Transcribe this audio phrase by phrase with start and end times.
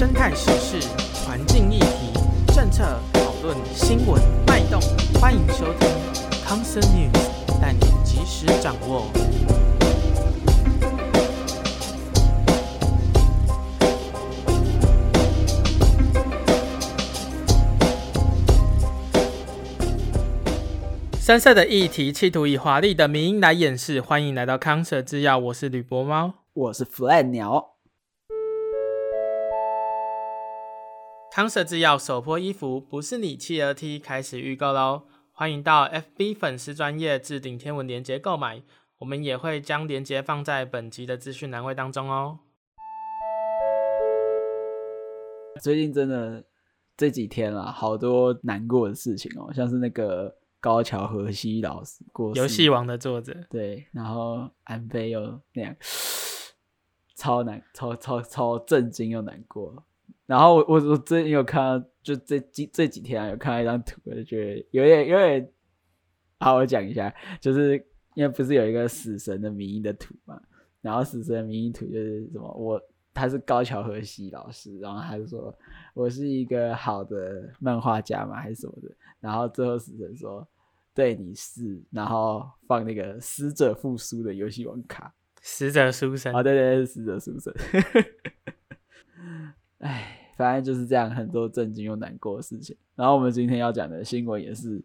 [0.00, 0.88] 生态时事、
[1.26, 2.18] 环境议题、
[2.54, 4.80] 政策讨论、新闻脉动，
[5.20, 5.86] 欢迎收听
[6.42, 9.04] 康 Sir News，带你及时掌握。
[21.20, 24.00] 深色的议题，企图以华丽的名音来掩饰。
[24.00, 27.79] 欢迎来到康舍制药，我是吕博猫，我是 Flat 鸟。
[31.32, 35.04] 康 Sir 制药首波衣服不是你企鹅 T 开始预购喽！
[35.30, 38.64] 欢迎到 FB 粉丝专业置顶天文链接购买，
[38.98, 42.40] 我们也会将链接放在本集的资讯栏位当中哦。
[45.62, 46.44] 最近真的
[46.96, 50.36] 这几天啊，好多难过的事情哦，像是那个。
[50.62, 55.74] 高桥和希老师过世，游戏王的作者，对，然后安倍又那样，
[57.16, 59.82] 超难，超超超震惊又难过。
[60.30, 65.50] 然后我我我最近有看到，就这几这几天啊，有看到一张图，我就觉得有点有点。
[66.38, 67.74] 好，我讲一下，就是
[68.14, 70.40] 因为不是有一个死神的名义的图嘛，
[70.82, 72.80] 然后死神的名义图就是什么，我
[73.12, 75.52] 他是高桥和希老师，然后他就说
[75.94, 78.88] 我是一个好的漫画家嘛，还是什么的。
[79.18, 80.46] 然后最后死神说
[80.94, 87.52] ：“对，你是。”然后放那个死者复苏的游戏王卡，死者书生哦，对对对，死者书生。
[89.78, 92.74] 哎，反正就是这样，很多震惊又难过的事情。
[92.96, 94.82] 然后我们今天要讲的新闻也是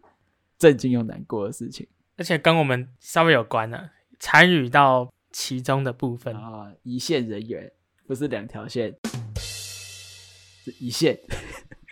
[0.58, 1.86] 震惊又难过的事情，
[2.18, 7.72] 而且跟我们稍微有关呢、啊，参与到其中的部分啊，一线人员
[8.06, 8.94] 不是两条线，
[9.34, 11.18] 是一线。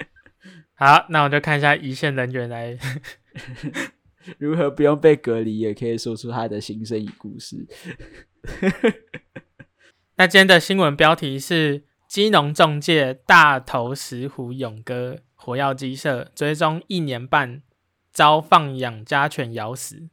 [0.77, 2.79] 好，那我就看一下一线人员来
[4.37, 7.67] 如何不用被隔离，也可以说出他的心声与故事。
[10.17, 11.85] 那今天的新闻标题是：
[12.15, 17.61] 基隆中介大头石虎勇哥火药鸡舍追踪一年半，
[18.13, 20.09] 遭放养家犬咬死。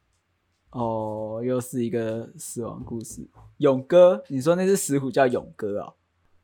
[0.71, 3.29] 哦，又是一个死亡故事。
[3.57, 5.93] 勇哥，你说那只石虎叫勇哥哦？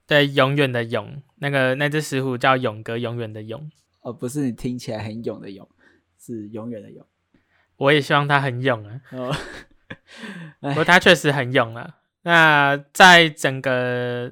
[0.06, 3.68] 对，永远的勇，那个那只石虎叫勇哥，永远的勇。
[4.02, 5.68] 哦，不是你听起来很勇的勇，
[6.20, 7.04] 是永远的勇。
[7.78, 9.02] 我也希望他很勇啊。
[9.10, 9.36] 哦，
[10.60, 11.98] 不过他确实很勇啊。
[12.22, 14.32] 那在整个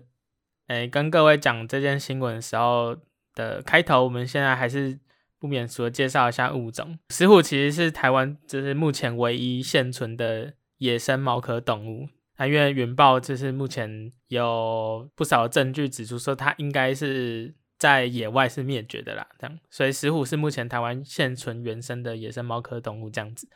[0.67, 2.95] 诶、跟各位讲这件新闻的时候
[3.33, 4.99] 的开头，我们现在还是
[5.39, 6.97] 不免俗的介绍一下物种。
[7.09, 12.07] 石虎其实是台湾就是目前唯一现存的野生猫科动物。
[12.37, 17.55] 那因为云豹就是目前有不少证据指出说它应该是。
[17.77, 23.49] 在野外是灭绝的啦，这样，所以石虎是目前台湾现存原生的野生猫科动物这样子。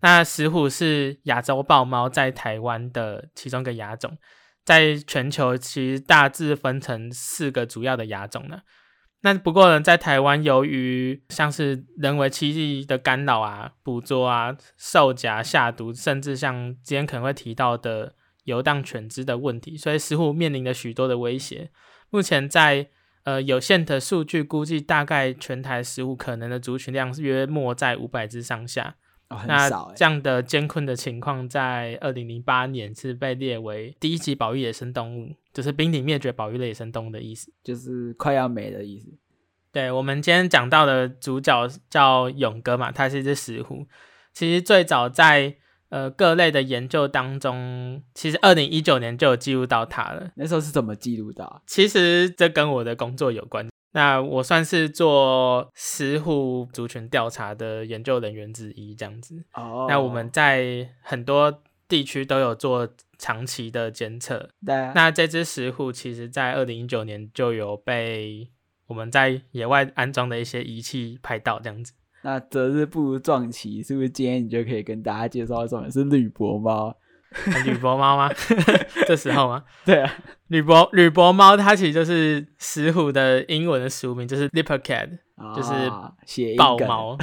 [0.00, 4.18] 那石虎是亚洲豹猫在台湾的其中一个亚种，
[4.64, 8.60] 在全球其实大致分成四个主要的亚种呢。
[9.22, 21.70] 那不过呢，在台湾由于像是人为栖地的干扰啊、捕捉啊、兽夹下毒，甚至像今天可能会提到的游荡犬只的问题，所以石虎面临了许多的威胁。
[22.08, 22.88] 目前在
[23.24, 28.96] 呃，有限的数据估计，大概全台食虎可能的族群量约莫在五百只上下。
[29.30, 29.46] 哦，欸。
[29.46, 39.08] 那这样的艰困的情况，在二零零八年是被列为第一级保育野生动物，就是濒临灭绝保育类野生动物的意思，就是快要没的意思。
[39.72, 43.86] 对，我们今天讲到的主角叫勇哥嘛，他是一只石虎。
[44.34, 45.56] 其实最早在
[45.90, 50.30] 呃，各类的研究当中，其实二零一九年就有记录到它了。
[50.36, 51.62] 那时候是怎么记录到？
[51.66, 53.68] 其实这跟我的工作有关。
[53.92, 59.42] 那我算是做石虎族群调查的研究人员之一，这样子。
[59.54, 59.86] 哦。
[59.88, 64.50] 那我们在很多地区都有做长期的监测。
[64.64, 64.92] 对啊。
[64.94, 68.48] 那这只石虎，其实在二零一九年就有被
[68.86, 71.92] 我们在野外安装的一些仪器拍到，这样子。
[72.22, 76.94] 那择日不如撞期，是不是今天你就可以跟大家介绍什么是绿博猫？
[77.64, 78.30] 吕博猫吗？
[79.06, 79.64] 这时候吗？
[79.86, 80.12] 对啊，
[80.48, 85.72] 吕博吕博猫它其实就是石虎的英文的俗名，就是 Leopard cat，、哦、就是
[86.56, 87.16] 豹猫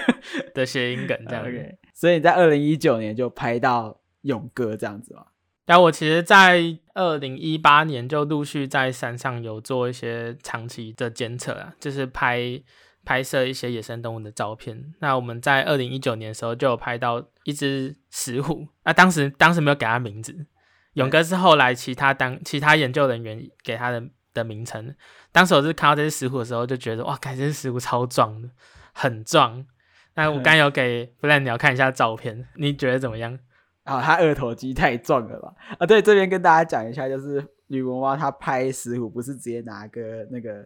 [0.54, 1.50] 的谐音梗这样子。
[1.50, 1.76] okay.
[1.94, 5.24] 所以你在二零一九年就拍到勇哥这样子吗？
[5.66, 12.62] 但我其实，在二零一八年就陆续在山上有做一些长期的监测啊，就是拍。
[13.10, 14.94] 拍摄一些野生动物的照片。
[15.00, 18.68] 那我们在二零一九年的时候就有拍到一只石虎。
[18.84, 20.46] 那当时当时没有给它名字，
[20.92, 24.00] 勇哥是后来其他当其他研究人员给它的
[24.32, 24.94] 的名称。
[25.32, 28.48] 当时我是看到这只石虎的时候，就觉得哇，感觉这石虎超壮的，
[28.94, 29.66] 很壮。
[30.14, 33.36] 那我刚有给 Flat 鸟看一下照片，你觉得怎么样？
[33.82, 35.52] 啊，它二头肌太壮了吧？
[35.80, 40.64] 啊，对，这边跟大家讲一下，就是吕文蛙他拍石虎不是直接拿个那个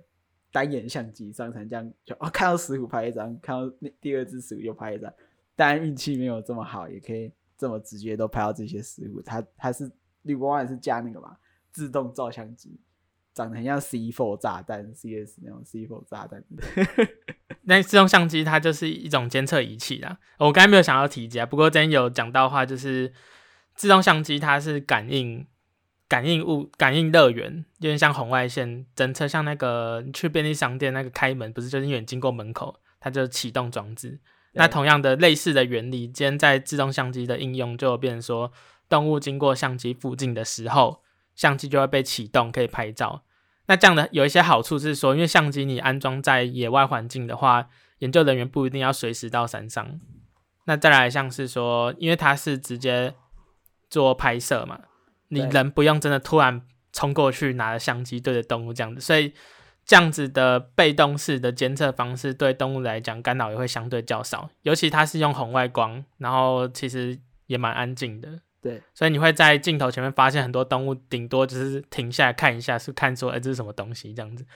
[0.55, 5.13] 单眼相机上传这样就哦， 看到石虎拍一张，看到那第二只石虎又拍一张。
[5.57, 9.21] 当然运气没有这么好，也可以这么直接都拍到这些石虎。
[9.21, 9.91] 它它是
[10.23, 11.37] 吕文蛙也是加那个嘛，
[11.73, 12.79] 自动照相机。
[13.35, 16.41] 长得很像 C4 炸弹，CS 那种 C4 炸弹。
[17.67, 20.21] 那自动相机它就是一种监测仪器啦。
[20.39, 23.13] 我刚才没有想到提及啊，不过之前有讲到话，就是
[23.75, 25.45] 自动相机它是感应
[26.15, 34.21] 感应物感应乐园，有点像红外线侦测，像那个去便利商店那个开门，不是就是因为经过门口，它就启动装置。
[34.53, 38.53] 那同样的类似的原理，今天在自动相机的应用就变成说，
[38.89, 41.03] 动物经过相机附近的时候。
[41.35, 43.25] 相机就会被启动，可以拍照。
[43.67, 47.69] 那这样的有一些好处是说，因为相机你安装在野外环境的话，
[47.99, 50.01] 研究人员不一定要随时到山上。
[50.67, 53.15] 那再来像是说，因为它是直接
[53.91, 54.79] 做拍摄嘛，
[55.29, 56.63] 你人不用真的突然
[56.93, 59.33] 冲过去拿着相机对着动物这样子，所以
[59.85, 64.49] 这样子的被动式的监测方式对动物来讲干扰也会相对较少。
[64.63, 68.41] 尤其它是用红外光，然后其实也蛮安静的。
[68.63, 74.47] 对，所以你会在镜头前面发现很多动物，顶多就是停下来看一下，是看说，哎、欸，这是什么东西这样子，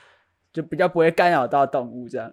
[0.51, 2.33] 就比较不会干扰到动物这样。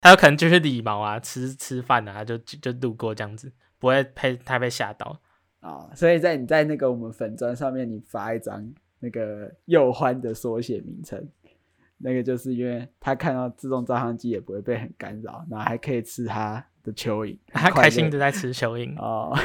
[0.00, 5.20] 它有可能就是理毛啊，吃吃饭啊，就就路过这样子，不会被太被吓到
[5.68, 5.90] 啊、哦。
[5.94, 8.66] 所以在你在那个我们粉砖上面，你发一张
[9.00, 11.28] 那个右欢的缩写名称，
[11.98, 19.36] 那个就是因为他看到自动照相机也不会被很干扰，然后还可以吃他的蚯蚓， 他开心的在吃蚯蚓哦。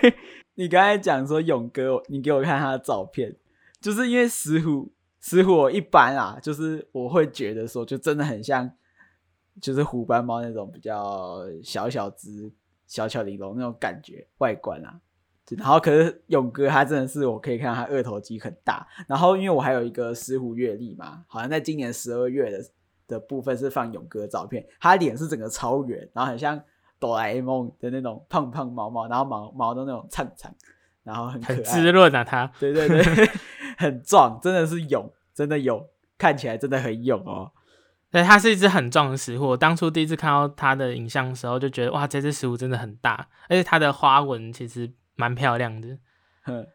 [0.54, 3.34] 你刚才讲说勇哥，你给我看他的照片，
[3.80, 8.70] 就是因为石虎，石虎我一般啊，就是我会觉得说，就真的很像，
[9.60, 12.52] 就是虎斑猫那种比较小小只、
[12.86, 15.00] 小巧玲珑那种感觉外观啊。
[15.56, 18.86] 然后可是勇哥他真的是，我可以看到他二头肌很大。
[19.06, 22.64] 然后因为我还有一个石虎月历嘛，好像在今年十二月的
[23.06, 26.62] 的部分是放勇哥照片，他脸是整个超圆，然后很像。
[27.02, 30.54] 哆啦 A 梦的那种胖胖毛毛，然后毛毛的那种灿灿，
[31.02, 32.22] 然后很可爱，很滋润啊！
[32.22, 33.28] 他，对对对，
[33.76, 35.84] 很壮，真的是勇，真的勇，
[36.16, 37.50] 看起来真的很勇哦。
[38.12, 39.48] 对，它是一只很壮的石虎。
[39.48, 45.98] 我当初第一次看到它的影像的时候，就觉得哇，这只石虎真的很大，而且它的花纹其实蛮漂亮的。
[46.42, 46.66] 哼，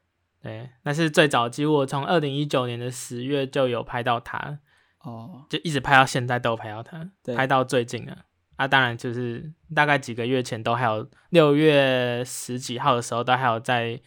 [0.41, 4.59] 对，那是最早，几乎我从二零一九年的十月就有拍到它，
[4.99, 8.25] 哦，就一直拍到现在都有拍到它，拍到最近了。
[8.55, 14.01] 啊，当然就是大概几个月前都还有六月十几号的时候，都还有在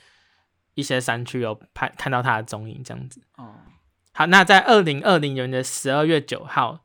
[0.74, 3.22] 一些山区有拍看到它的踪影这样子。
[3.36, 3.54] 哦，
[4.12, 6.84] 好，那在二零二零年的十二月九号，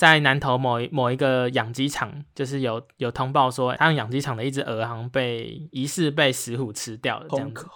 [0.00, 7.66] 在南投某一某一个养鸡场，就是有有通报说，他们养鸡场的一只鹅好像被疑似被石虎吃掉了这样子。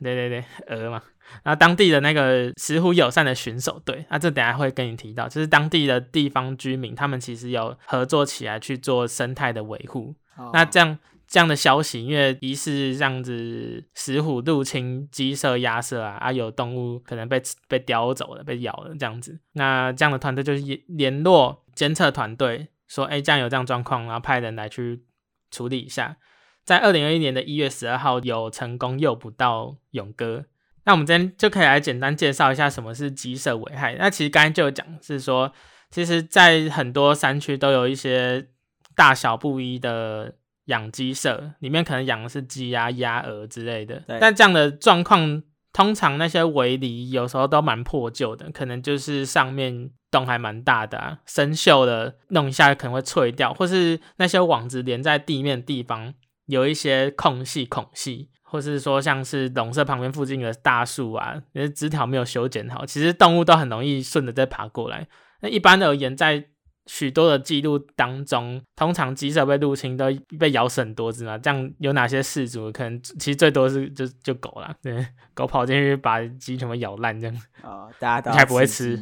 [0.00, 1.02] 对对对，鹅嘛。
[1.42, 10.14] 然后当地的那个石虎友善的巡守队，那、啊、这等下会跟你提到，就是当地的地方居民，他们其实有合作起来去做生态的维护。
[10.36, 10.96] 哦、那这样
[11.26, 19.40] 这样的消息，因为疑似这样子石虎入侵鸡舍、鸭舍啊，啊有动物可能被被叼走了、被咬了这样子。
[19.54, 25.04] 那这样的团队就是联络监测团队，说，哎，这样有这样状况，然后派人来去
[25.50, 26.16] 处理一下。
[26.64, 30.44] 在二零二一年的一月十二号，有成功诱捕到勇哥。
[30.84, 33.94] 那我们今天就可以来简单介绍一下什么是鸡舍危害。
[33.94, 35.52] 那其实刚才就有讲，是说，
[35.90, 38.48] 其实，在很多山区都有一些
[38.94, 40.34] 大小不一的
[40.66, 44.02] 养鸡舍，里面可能养的是鸡啊、鸭、鹅之类的。
[44.20, 56.12] 但这样的状况，通常那些围篱有时候都蛮破旧的，可能就是上面洞还蛮大的，生锈的，弄一下可能会脆掉，或是那些网子连在地面的地方
[56.46, 58.30] 有一些空隙、孔隙。
[58.44, 65.08] 或是说像是笼舍旁边附近的大树啊，那枝条没有修剪好，其实动物都很容易顺着再爬过来。
[65.40, 66.48] 那一般而言，在
[66.86, 70.06] 许多的记录当中，通常鸡舍被入侵都
[70.38, 71.38] 被咬死很多只嘛。
[71.38, 77.36] 这样有哪些事主可能其实最多是就就狗啦，对，狗跑进去把鸡全部咬烂这样。
[77.62, 78.96] 哦，大家都还不会吃，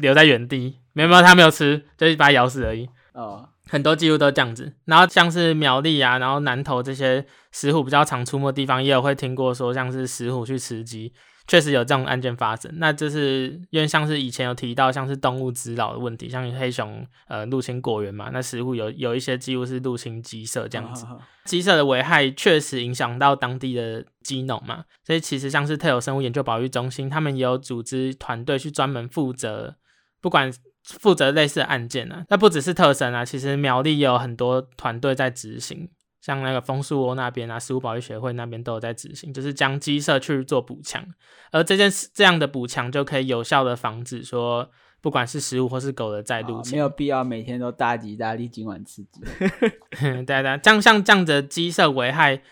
[0.00, 2.88] 留在原地，没有没有，它没有吃，就是把它咬死而已。
[3.12, 3.48] 哦。
[3.68, 11.12] 很多记录都这样子，然后像是苗栗啊，然后南投这些石虎比较常出没的地方，也有会听过说像是石虎去吃鸡，
[11.46, 12.70] 确实有这种案件发生。
[12.76, 21.06] 那就是因为像是以前有提到像是动物滋扰的问题，像黑熊呃入侵果园嘛，那似乎有有一些记录是入侵鸡舍这样子，
[21.44, 29.76] 鸡舍的危害确实影响到当地的鸡农嘛，所以其实像是特有生物研究保育中心，他们也有组织团队去专门负责，
[30.20, 30.52] 不管。
[31.00, 35.90] 负责类似的案件呢、啊，那不只是特生啊，其实苗栗也有很多团队在执行，
[36.26, 41.06] 像那个枫树窝那边啊，食物保育协会那边都有在执行，就是将鸡舍去做补强，
[41.52, 44.68] 而这件事这样的补强就可以有效的防止说，
[45.00, 49.20] 不管是食物或是狗的再入侵，没有必要每天都大吉大利，今晚吃鸡。
[50.26, 52.42] 对对，这样像这样的鸡舍危害。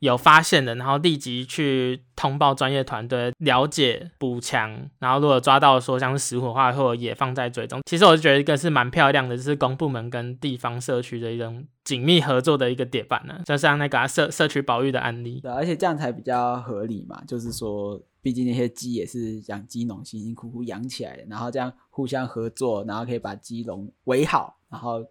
[0.00, 7.80] 有发现的，然后立即去通报专业团队了解补强，然后如果抓到说像是石虎的话，或者也放在追踪。
[7.86, 15.40] 其实我就觉得一个是蛮漂亮的，就是公部门跟地方社区的一种紧密合作的一个典范呢，就像那个、社社区保育的案例。
[15.40, 25.04] 对，而且这样才比较合理嘛，就是说，毕竟那些鸡也是养鸡农辛辛苦苦养起来的，然后这样互相合作，然后可以把鸡笼围好，然后。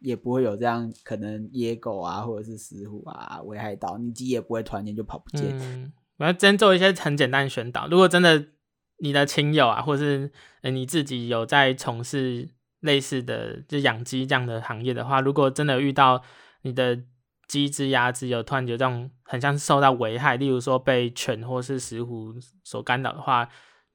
[0.00, 5.92] 也不会有这样可能野狗啊，或者是石虎啊危害到你鸡，也不会突然间就跑不见。
[6.18, 7.88] 我要真做一些很简单的宣导。
[7.88, 8.46] 如果真的
[8.98, 10.30] 你的亲友啊，或者是
[10.62, 12.48] 你自己有在从事
[12.80, 16.22] 类似的就养鸡这样的行业的话，如果真的遇到
[16.62, 16.98] 你的
[17.48, 23.48] 鸡只、鸭只有突然有这种很像是受到危害，例如说被犬或是石虎所干扰的话，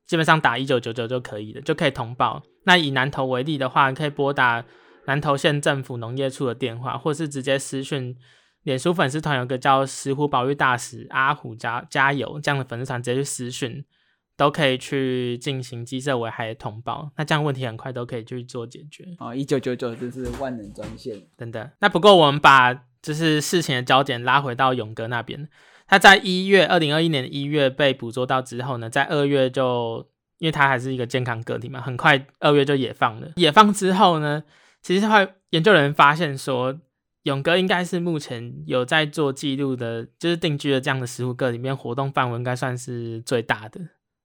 [0.08, 2.41] 基本上打一九九九就可以了，就可以通报。
[2.65, 4.65] 那以南投为例的话，可以拨打。
[5.05, 8.15] 南投县政府农业处的电话，或是直接私讯
[8.63, 13.84] 脸书粉丝团，有个叫“石虎保育大使阿虎加加油”这样的粉丝团，直接去私讯，
[14.38, 17.10] 都可以去进行鸡舍危害的通报。
[17.17, 19.05] 那这样问题很快都可以去做解决。
[19.17, 21.70] 哦，一九九九就是万能专线等等。
[21.79, 25.50] 那不过我们把就是事情的焦点拉回到勇哥那边，
[25.88, 33.31] 他在一月二零二一年一月被捕捉到之后呢，在二月就因为他还是一个健康个体嘛，很快二月就野放了。
[33.38, 34.43] 野放之后呢，
[34.81, 36.79] 其实会研究人员发现说，
[37.23, 43.79] 勇哥应该是目前有在做记录的，就是定居的这样的十五个里面活动范围应该算是最大的，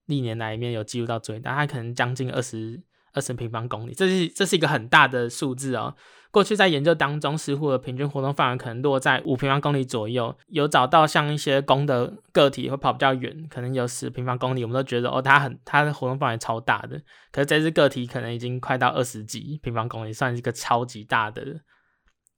[0.07, 2.81] 历年来里面有记录到最大，他可能将近二十
[3.17, 5.97] 二十平方公里，这是这是一个很大的数字哦。
[6.31, 10.37] 过去在研究当中，石虎的平均活动范围可能落在五平方公里左右。
[10.49, 17.01] 有找到像一些公的个体会跑比较远，可能有十平方公里，我们都觉得哦，它很它的活动范围超大的。
[17.33, 21.63] 可是这只个体可能已经快到二十几平方公里，算是一个超级大的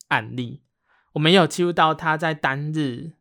[0.08, 0.62] 案例。
[1.14, 3.14] 我们有记录到它在单日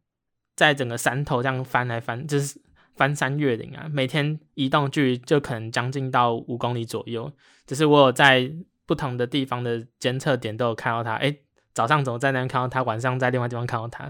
[0.55, 2.61] 在整个山头这样翻来翻，就是
[2.97, 7.31] 翻山越岭啊，每天移动距离就可能将近到五公里左右。
[7.65, 8.51] 只是我有在。
[8.87, 11.39] 不同的地方的监测点都有看到它，哎，
[11.73, 14.05] 早上怎么在那边看到它，晚上在另外地方看到它，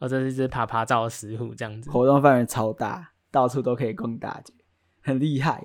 [0.00, 4.52] 哦，这是一只爬爬照的石虎，这样子，活动范围超大，到处都可以逛大街，
[5.04, 5.64] 很厉害。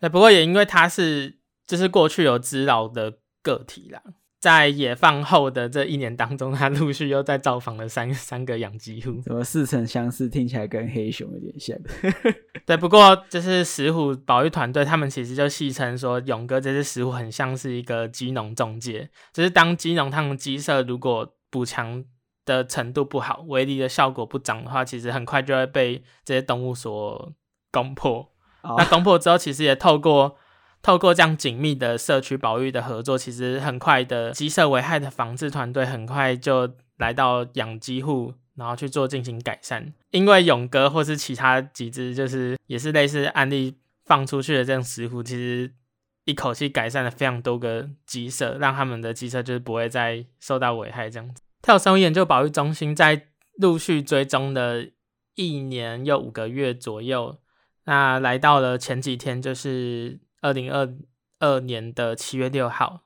[0.00, 4.02] 对，不过也因为它是，就是过去有知扰的个体啦。
[4.44, 10.28] 在野放后的这一年当中，他陆续又在造访了三 三个养鸡户，怎么似曾相识？
[10.28, 11.74] 听起来跟黑熊有点像。
[12.66, 22.04] 对，不过就是石虎保育团队，他们其实就戏称说，勇哥这只石虎很像是一个鸡农中介，就是当鸡农他们鸡舍如果补强
[22.44, 27.32] 的程度不好，围篱的效果不彰的话，其实很快就会被这些动物所
[27.72, 28.30] 攻破。
[28.60, 30.36] 哦、那攻破之后，其实也透过。
[30.84, 39.94] 透过这样紧密的社区保育的合作，其实很快的鸡舍危害的防治团队很快就来到养鸡户，然后去做进行改善。
[40.10, 45.72] 因为勇哥或是其他几只，就是也是类似案例放出去的这种石虎，其实
[46.26, 51.08] 一口气改善了非常多个鸡舍，让他们的鸡舍就是不会再受到危害。
[51.08, 54.90] 这样子，特有生物研究保育中心在陆续追踪的
[55.34, 57.38] 一年又五个月左右，
[57.84, 60.20] 那来到了前几天就是。
[60.44, 60.94] 二零二
[61.38, 63.00] 二年的七月六号，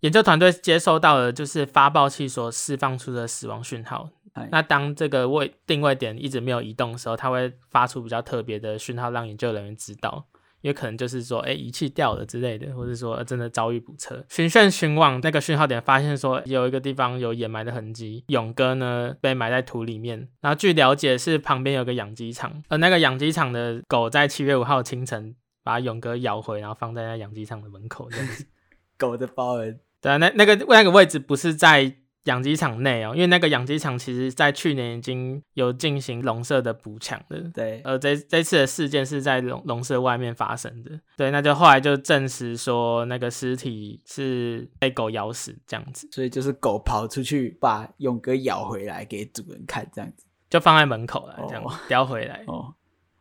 [0.00, 4.10] 研究团队接收到了就是发报器所释放出的死亡讯号。
[4.32, 10.26] 哎、那当这个位定位点一直没有移动的时候，它会发出比较特别的讯号，让研究人员知道，
[10.62, 14.24] 也可能就是说，哎，仪器掉了之类的，或者说真的遭遇堵车。
[14.28, 20.28] 循线寻往那个讯号点，发现说有一个地方有掩埋的痕迹，勇哥呢被埋在土里面。
[20.40, 25.36] 然后据了解是旁边有个养鸡场，而那个养鸡场的狗在七月五号清晨。
[25.70, 28.44] 把勇哥咬回，然后放在那养鸡场的门口，这样子。
[28.98, 29.78] 狗的包恩。
[30.00, 37.40] 对啊，那那个那个位置不是在养鸡场内哦，因为那个养鸡场其实在去年已经有进行笼舍的补强的。
[37.54, 40.90] 对，呃这这次的事件是在笼笼舍外面发生的。
[41.16, 46.08] 对，那就后来就证实说那个尸体是被狗咬死这样子。
[46.10, 52.42] 所以就是狗跑出去把勇哥咬回来给主人看，这样子就放在门口了，这样叼回来。
[52.48, 52.74] 哦，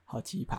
[0.03, 0.58] 好奇葩。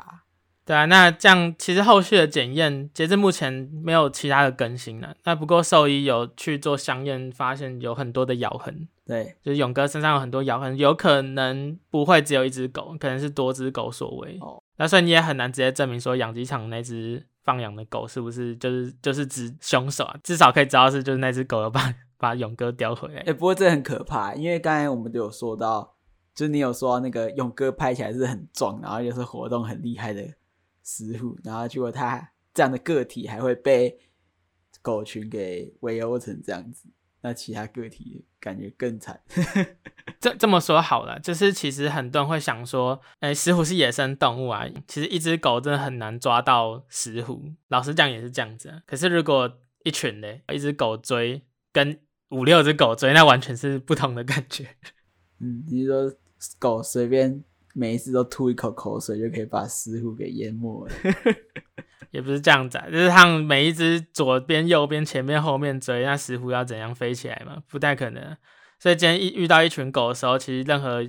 [0.66, 5.14] 对啊，那这样其实后续的检验，截至目前没有其他的更新了。
[5.24, 8.86] 那不过兽医有去做相验，发现有很多的咬痕。
[9.04, 14.38] 对，就是勇哥身上有很多咬痕，有可能不会只有一只狗，可能是多只狗所为。
[14.40, 20.14] 哦，那所以你也很难直接证明说养鸡场那只放养的狗是不是就是就是指凶手啊？
[20.22, 23.16] 至少可以知道是就是那只狗有把 把勇哥叼回来。
[23.20, 25.96] 哎、欸，不过这很可怕，因为刚才我们都有说到，
[26.32, 30.22] 就是你有说到那个勇哥拍起来是很壮，然后又是活动很厉害的
[30.90, 33.96] 石虎，然后结果他这样的个体还会被
[34.82, 36.88] 狗群给围殴成这样子。
[37.22, 39.22] 那其他个体感觉更惨。
[40.18, 44.66] 这这么说好了，就是其实很多人会想说，哎、欸，石虎是野生动物啊。
[44.88, 48.82] 其实一只狗真的很难抓到石虎，老实讲也是这样子、啊。
[48.86, 54.66] 可是如果一群嘞，一只狗追跟五六只狗追，那完全是不同的感觉。
[55.40, 56.12] 嗯，你说
[56.58, 57.44] 狗随便
[57.74, 60.94] 每一次都吐一口口水，就可以把石虎给淹没了。
[62.10, 67.62] 也不是这样子，啊，就是他们每一只左边、右边、前面、后面追，那石虎要怎样飞起来嘛？
[67.68, 68.36] 不太可能。
[68.78, 71.08] 所以今天一遇到一群狗的时候，其实任何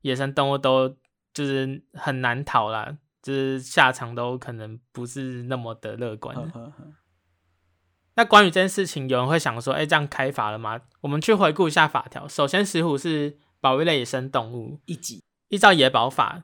[0.00, 0.88] 野生动物都
[1.32, 6.34] 就是很难逃啦，就是下场都可能不是那么的乐观。
[6.34, 6.92] 呵呵呵。
[8.16, 12.26] 那关于这件事情，有人会想说：“哎，这样开罚了吗？”我们去回顾一下法条。
[12.26, 16.38] 首先，石虎是保育类野生动物一级，依照野保法《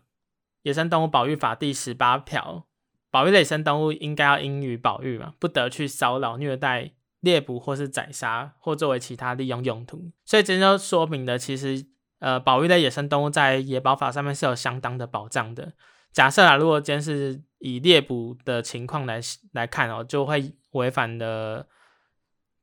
[0.63, 2.67] 野生动物保育法》第十八条。
[3.09, 10.11] 保育类野生动物应该要应予保育嘛，不得去骚扰、虐待、猎捕或是宰杀，或作为其他利用用途。
[10.25, 11.87] 所以这就说明了，其实
[12.19, 15.73] 呃，保育类野生动物在野保法上面是有相当的保障的。
[16.13, 19.21] 假设啊，如果今天是以猎捕的情况来
[19.53, 21.69] 来看哦，就会违反了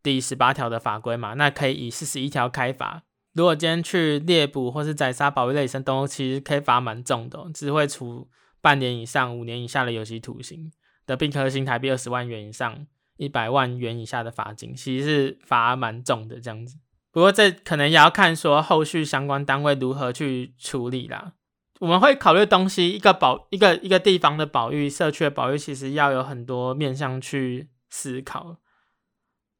[0.03, 3.03] 第十八条的法规嘛，那可以以四十一条开罚。
[3.33, 8.29] 如果今天去猎捕或是宰杀保育类野生动物，其实可以罚蛮重的，只会处。
[8.61, 10.71] 半年以上五年以下的有期徒刑
[11.05, 12.87] 的，并科新台币二十万元以上
[13.17, 16.77] 一百万元以下的罚金，其实是罚蛮重的这样子。
[17.11, 21.33] 不过这可能也要看说后续相关单位如何去处理啦。
[21.81, 28.55] 我们会考虑东西，一个保一个一个地方的保育、社区的保育，其实要有很多面向去思考。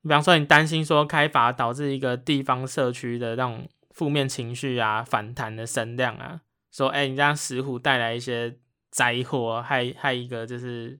[0.03, 6.41] 比方说，你担心说开发导致一个地方社区的那种负面情绪啊、反弹的声量啊，
[6.72, 8.57] 说哎、欸，你让石虎带来一些。
[8.96, 11.00] 灾祸害害一个就是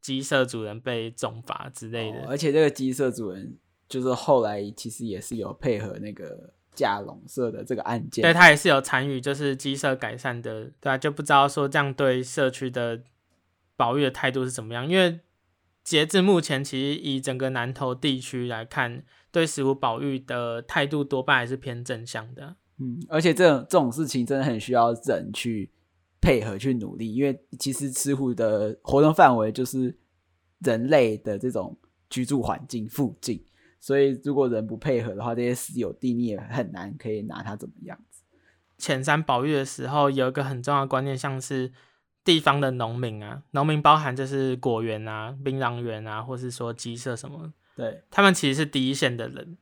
[0.00, 13.02] 鸡舍主人被重罚之类的，哦，而且这个鸡舍主人就是后来其实也是有配合那个架笼社的这个案件，对，他也是有参与，就是鸡舍改善的，对啊，就不知道说这样对社区的
[13.74, 14.88] 保育的态度是怎么样？
[14.88, 15.18] 因为
[15.82, 22.56] 截至目前，其实以整个南投地区来看，对石虎保育的态度多半还是偏正向的。
[22.78, 25.72] 嗯，而且这种这种事情真的很需要人去。
[26.22, 29.98] 配合去努力，因为其实石虎的活动范围就是
[30.58, 31.74] 人类的这种
[32.10, 33.42] 居住环境附近，
[33.80, 38.22] 所以如果人不配合的话，这些私有地你也很难可以拿它怎么样子。
[38.76, 41.72] 浅山保育的时候，有一个很重要的观念，像是
[42.24, 49.58] 地方的农民啊，农民包含就是果园啊、槟榔园啊，或是说鸡舍什么，对，他们其实是第一线的人，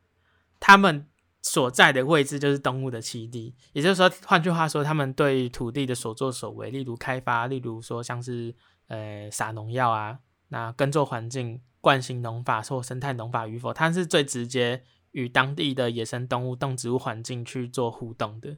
[0.58, 1.06] 他们。
[1.40, 8.52] 所在的位置就是动物的栖地，也就是说，换句话说，他们对土地的所作所为，例如开发，例如说像是
[8.88, 10.18] 呃撒农药啊，
[10.48, 18.56] 那耕作环境、惯性农法或生态农法与否，它是最直接与当地的野生动物、动植物环境去做互动的。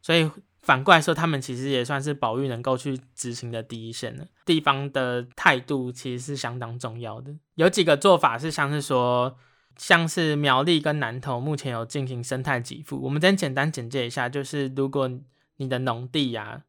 [0.00, 0.28] 所以
[0.62, 4.24] 反过来说，他们其实也算是保育能够去执行的第一线了。
[4.46, 9.36] 地方的态度其实是相当重要的，有几个做法是像是说。
[9.78, 15.10] 像是苗栗跟南投目前有进行生态给付，我们先简单简介一下，就是如果
[15.56, 16.64] 你的农地呀、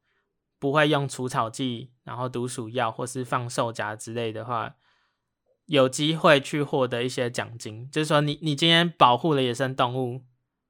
[0.58, 4.75] 不会用除草剂，然后毒鼠药或是放兽夹之类的话，
[5.65, 7.89] 有机会去获得一些奖金。
[7.91, 10.21] 就是说你你今天保护了野生动物，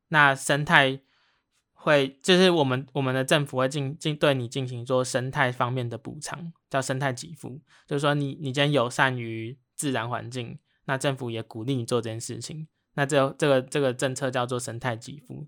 [0.08, 1.02] 那生态
[1.84, 7.62] 会就是我们我们的政府会进进对你进行做生态方面的补偿，叫生态给付。
[7.86, 10.58] 就是说你你今天友善于自然环境。
[10.86, 15.48] 那政府也鼓励你做这件事情，那这这个这个政策叫做生态给付，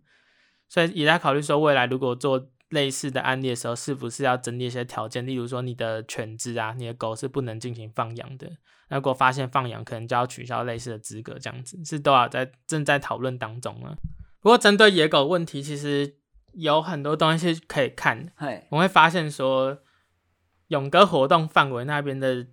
[0.69, 8.50] 所以也在考虑说，未来如果做类似的案例的时候，是不是要整理一些条件，例如说你的犬只啊，你的狗是不能进行放养的，
[8.88, 13.98] 那如果发现放养，可能就要取消类似的资格，这样子是都要在正在讨论当中了。
[14.39, 16.15] 不过针对野狗问题，其实
[16.55, 18.31] 有很多东西可以看，
[18.69, 19.77] 我会发现说，
[20.67, 22.47] 勇哥活动范围那边的。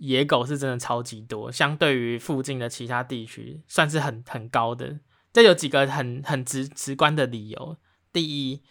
[0.00, 5.00] 野狗是真的超级多，相对于附近的其他地区，算是很很高的。
[5.32, 7.76] 这有几个很很直直观的理由。
[8.12, 8.62] 第一，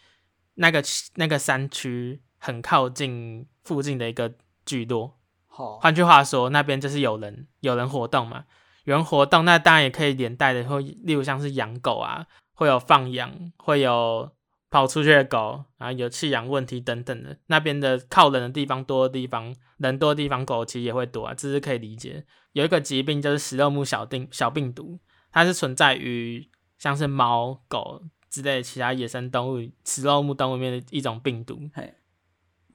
[0.53, 0.81] 那个
[1.15, 8.45] 那个山区很靠近附近的一个聚落，好，换句话说，那边就是有人有人活动嘛，
[8.85, 14.31] 有人活动，那当然也可以连带的会，例如像是养狗啊，会有放养，会有
[14.69, 22.25] 跑出去的狗，然后有弃养问题等等的，那边的靠人的地方多的地方，人多的地方狗其实也会多啊，这是可以理解。
[22.51, 24.99] 有一个疾病就是食肉目小病小病毒，
[25.31, 31.69] 它是存在于像是猫狗之类的其他野生动物食肉目动物里面的一种病毒。
[31.73, 31.93] 嘿，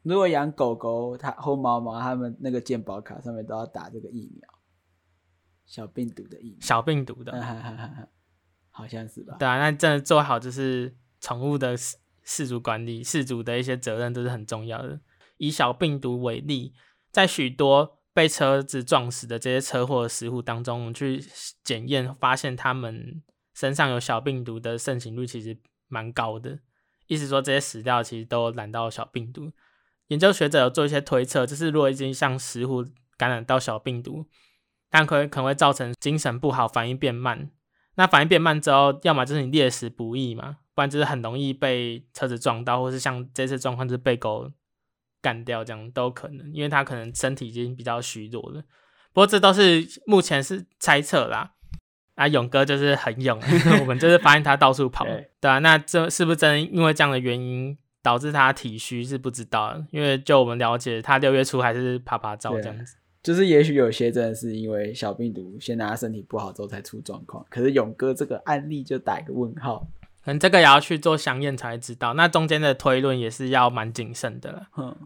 [0.03, 4.49] 如果养狗狗，它或猫猫，它们那个健保卡上面都要打这个疫苗，
[5.67, 7.33] 小病毒的疫苗，小病毒的，
[8.71, 9.37] 好像是吧？
[9.39, 10.97] 对啊，那真的做好就是。
[11.23, 15.01] 宠物的饲主管理、饲主的一些责任都是很重要的。
[15.39, 16.75] 以小病毒为例，
[17.11, 21.25] 在许多被车子撞死的这些车祸食户当中，我们去
[21.65, 23.23] 检验，发现他们
[23.55, 25.57] 身上有小病毒的盛行率其实
[25.89, 26.59] 蛮高的。
[27.07, 29.51] 意思说，这些死掉其实都染到小病毒。
[30.09, 32.85] 研究学者有做一些推测，就是如果已经向食户
[33.17, 34.27] 感染到小病毒，
[34.91, 37.51] 但可可能会造成精神不好、反应变慢。
[37.95, 40.59] 那反应变慢之后，要么就是你猎食不易嘛。
[40.75, 44.51] 不然就是很容易被车子撞到，或是像这次状况就是被狗
[45.21, 48.63] 干掉，这样都有可能，因为它可能身体已经比较虚弱了。
[49.13, 51.53] 不过这都是目前是猜测啦。
[52.15, 53.41] 啊，勇哥就是很勇，
[53.81, 62.97] 我们就是发现他到处跑，对，对啊，那这是不是真因为这样的原因导致他体虚是不知道的，因为就我们了解，他六月初还是爬爬照这样子。
[63.23, 69.87] 就是也许有些真的是因为小病毒先让他身体不好之后才出状况，可是勇哥这个案例就打一个问号。
[70.25, 74.67] 可能这个也要去做详验才知道，那中间的推论也是要蛮谨慎的了。
[74.77, 74.97] 嗯，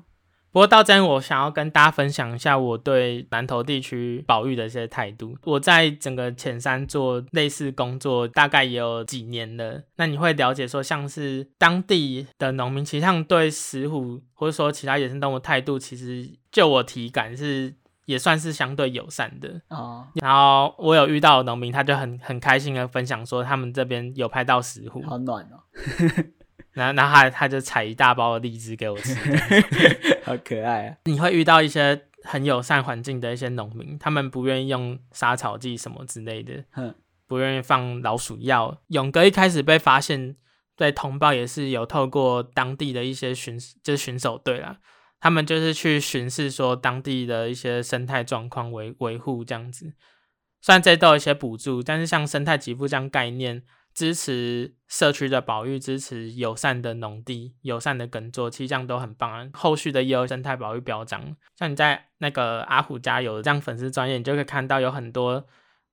[0.52, 5.37] 不过到这边我想要跟大家分享一下我对南投地区保育的一些态度。
[5.44, 9.83] 我在整个前山做类似工作，大概也有几年了。
[9.96, 17.74] 那你会了解说，像是当地的农民，其实他们对石虎或者说其他野生动物态度，其实就我体感是。
[18.06, 20.08] 也算是相对友善的哦。
[20.14, 25.60] 然后我有遇到农民，他就很很开心的分享说，他们这边有拍到石虎，好暖哦。
[26.72, 29.14] 然后然后他他就采一大包的荔枝给我吃，
[30.24, 30.96] 好可爱啊。
[31.04, 36.64] 你会遇到一些很友善环境的一些农民，他们不愿意用杀草剂什么之类的，
[37.26, 38.78] 不愿意放老鼠药。
[38.88, 40.36] 勇哥一开始被发现，
[40.76, 44.76] 对通报也是有透过当地的一些巡，就是巡守队啦。
[45.20, 49.94] 他们就是去巡视，说当地的一些生态状况维维护这样子，
[50.61, 53.62] 虽然这都有一些补助，但是像生态给付这样概念，
[53.94, 59.48] 支持社区的保育，支持友善的农地、友善的耕作，其实这样都很棒啊。
[59.55, 65.46] 后续的也有生态保育表彰，像你在那个阿虎家有这样粉丝专页，你就可以看到有很多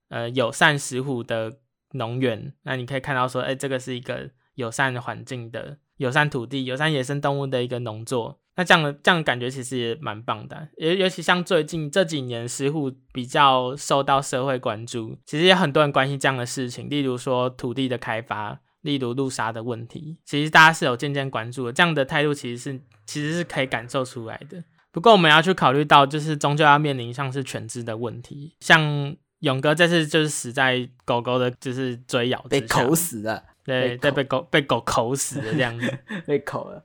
[0.10, 1.60] 呃友善石虎的
[1.94, 8.42] 农园，那你可以看到说，哎，这个是一个友善环境的、友善土地、友善野生动物的一个农作。
[8.56, 21.74] 那这样的这样的感觉其实也蛮棒的，尤尤其像最近这几年，石虎比较受到社会关注，其实也很多人关心这样的事情，例如说土地的开发，例如路杀的问题，其实大家是有渐渐关注的。
[21.74, 24.64] 这样的态度其实是其实是可以感受出来的。
[24.92, 35.92] 不过我们要去考虑到，就是终究要面临像是犬只的问题，像勇哥这次就是死在狗狗的，就是追咬被口死了，对对，被狗被狗口死了这样子，
[36.28, 36.84] 被口了。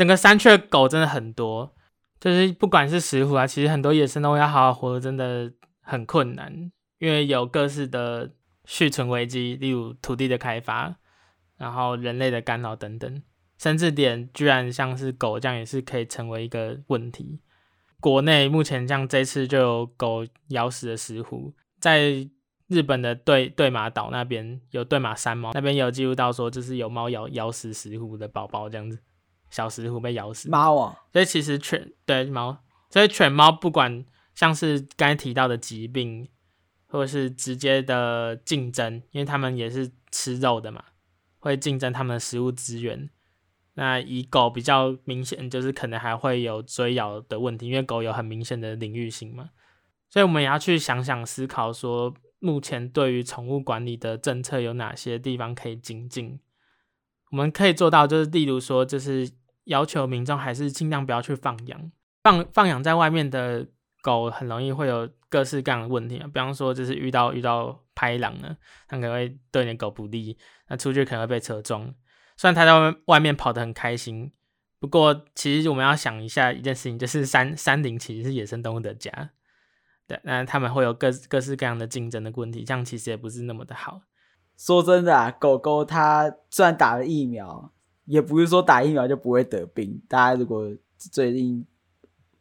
[0.00, 1.74] 整个山区的狗真的很多，
[2.18, 8.30] 就是不管是石虎啊，其实很多野生动物要好好活，真的很困难，因为有各式的
[8.64, 10.96] 续存危机，例如土地的开发，
[11.58, 13.22] 然后人类的干扰等等，
[13.58, 17.42] 甚至连居然像是狗这样也是可以成为一个问题。
[18.00, 22.26] 国内目前像这次就有狗咬死的石虎，在
[22.68, 28.98] 日本的对对马岛那边有对马山猫，那边有记录到说就是有猫咬咬死石虎的宝宝这样子。
[29.50, 32.56] 小石虎被咬死，猫啊，所以其实犬对猫，
[32.88, 36.28] 所以犬猫不管像是刚才提到的疾病，
[36.86, 40.84] 或者是直接的竞争，因为他们也是吃肉的嘛，
[41.40, 43.10] 会竞争他们的食物资源。
[43.74, 49.50] 那以狗比较明显，就是可能还会有追咬的问题，因为狗有很明显的领域性嘛。
[50.08, 56.38] 所以我们也要去想想思考说，目前对于宠物管理的政策有哪些地方可以精进？
[57.30, 59.28] 我们可以做到，就是例如说，就是。
[59.64, 61.92] 要求民众还是尽量不要去放养，
[62.22, 63.66] 放放养在外面的
[64.02, 68.56] 狗很容易会有各式各样的问题啊，比方说就是遇到遇到拍狼呢，
[68.88, 70.36] 它可能会对你的狗不利，
[70.68, 71.94] 那出去可能会被车撞。
[72.36, 74.32] 虽然它在外面外面跑得很开心，
[74.78, 79.30] 不过其实我们要想一下一件事情，就是山山林其实是野生动物的家，
[80.06, 84.00] 对，那他们会有各各式各样的竞争的问题，这样其实也不是那么的好。
[84.56, 87.72] 说真的啊，狗狗它虽然打了疫苗。
[88.10, 90.02] 也不是说打疫苗就不会得病。
[90.08, 90.68] 大家如果
[90.98, 91.64] 最近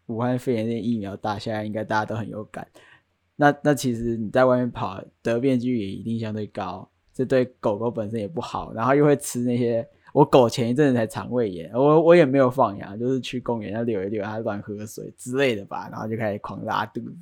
[0.08, 2.68] 武汉肺炎那疫苗打下来，应该大家都很有感。
[3.36, 8.74] 那那其实你在外面跑得病率也一定相对高，这对狗狗本身也不好。
[8.74, 17.16] 然后又会吃那些，我狗前一阵子才肠胃炎，我我也没有放养，就是去公园那遛一遛，它乱喝水之类的吧，然后就开始狂拉肚子。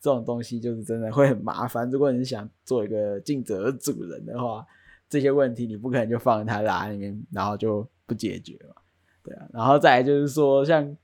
[0.00, 1.90] 这种东西就是真的会很麻烦。
[1.90, 4.64] 如果你想做一个尽责的主人的话，
[5.08, 8.74] 这些问题你不可能就放在它拉里面，然后就不解决嘛。
[9.22, 10.96] 对啊，然后再来就是说，像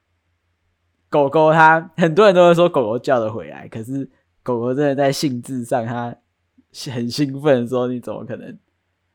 [1.09, 4.09] 狗狗它，很多人都会说狗狗叫得回来，可是
[4.43, 6.15] 狗狗真的在性质上，它
[6.93, 8.59] 很兴奋的时候，你怎么可能？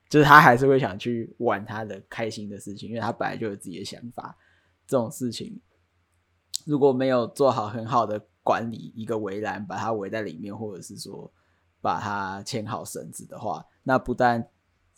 [0.10, 4.36] 就是它还是会想去玩它的开心的事情，因为它本来就有自己的想法。
[4.88, 5.62] 这种事情
[6.65, 11.32] 如果没有做好很好的管理，一个围栏把它围在里面，或者是说
[11.80, 14.47] 把它牵好绳子的话，那不但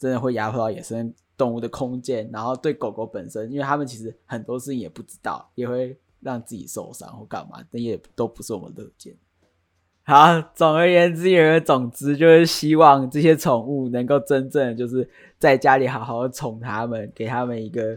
[0.02, 9.14] 真的会压迫到野生动物的空间，然后对狗狗本身，因为他们其实很多事情也不知道，也会让自己受伤或干嘛，那也都不是我们乐见。
[10.02, 17.96] 好，总而言之，有一个总之就是希望这些宠物能够真正就是在家里好好宠它们，给它们一个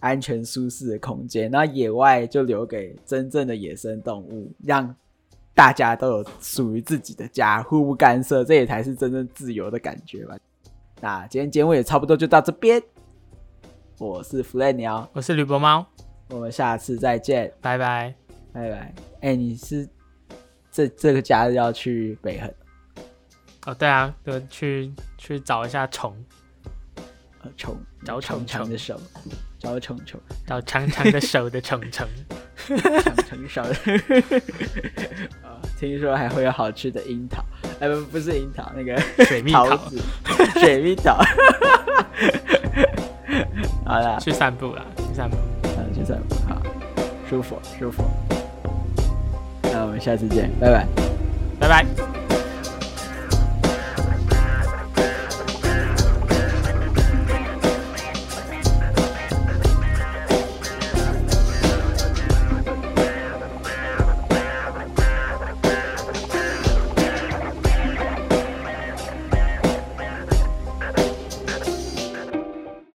[0.00, 1.50] 安全舒适的空间。
[1.50, 4.94] 那野外就留给真正的野生动物，让
[5.54, 10.36] 大家都有属于自己的家，互不干涉，这也才是真正自由的感觉吧。
[11.00, 12.82] 那今天节目也差不多就到这边。
[13.98, 15.86] 我是弗雷鸟，我是吕伯猫，
[16.30, 18.14] 我们下次再见，拜拜，
[18.52, 18.76] 拜拜。
[18.76, 18.94] 哎、
[19.30, 19.88] 欸，你是
[20.70, 22.52] 这这个假日要去北横？
[23.66, 26.14] 哦，对啊，就去去找一下虫，
[27.42, 29.00] 呃，虫，找长长的手，
[29.58, 32.06] 找虫虫，找长长的手的虫虫，
[32.76, 33.74] 长长手的。
[35.42, 37.44] 啊， 听说还会有好吃的樱桃。
[37.80, 39.66] 哎，不，不是樱桃，那个水蜜桃，
[40.60, 41.16] 水蜜桃。
[43.84, 46.60] 好了，去散步了，去散步，嗯，去散步，好，
[47.28, 48.02] 舒服，舒服。
[49.62, 50.86] 那我们下次见，拜拜，
[51.60, 52.15] 拜拜。